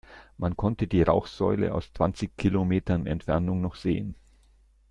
[0.35, 4.15] Man konnte die Rauchsäule aus zwanzig Kilometern Entfernung noch sehen.